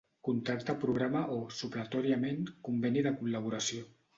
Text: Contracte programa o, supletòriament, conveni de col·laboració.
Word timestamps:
Contracte 0.27 0.73
programa 0.83 1.21
o, 1.35 1.37
supletòriament, 1.59 2.51
conveni 2.71 3.05
de 3.09 3.17
col·laboració. 3.21 3.89